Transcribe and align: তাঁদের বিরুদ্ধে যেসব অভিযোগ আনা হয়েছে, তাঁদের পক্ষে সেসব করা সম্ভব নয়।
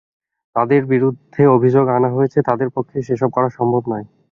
তাঁদের 0.55 0.81
বিরুদ্ধে 0.85 1.41
যেসব 1.47 1.53
অভিযোগ 1.57 1.85
আনা 1.97 2.09
হয়েছে, 2.09 2.39
তাঁদের 2.47 2.69
পক্ষে 2.75 2.97
সেসব 3.01 3.29
করা 3.31 3.49
সম্ভব 3.49 3.83
নয়। 3.91 4.05